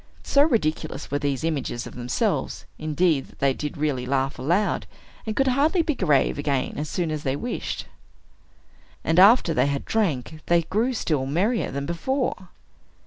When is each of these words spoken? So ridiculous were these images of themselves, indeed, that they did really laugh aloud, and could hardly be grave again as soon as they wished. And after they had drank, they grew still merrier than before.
So 0.23 0.41
ridiculous 0.41 1.11
were 1.11 1.19
these 1.19 1.43
images 1.43 1.85
of 1.85 1.93
themselves, 1.93 2.65
indeed, 2.79 3.27
that 3.27 3.37
they 3.37 3.53
did 3.53 3.77
really 3.77 4.07
laugh 4.07 4.39
aloud, 4.39 4.87
and 5.27 5.35
could 5.35 5.49
hardly 5.49 5.83
be 5.83 5.93
grave 5.93 6.39
again 6.39 6.73
as 6.77 6.89
soon 6.89 7.11
as 7.11 7.21
they 7.21 7.35
wished. 7.35 7.85
And 9.03 9.19
after 9.19 9.53
they 9.53 9.67
had 9.67 9.85
drank, 9.85 10.41
they 10.47 10.63
grew 10.63 10.93
still 10.95 11.27
merrier 11.27 11.69
than 11.69 11.85
before. 11.85 12.49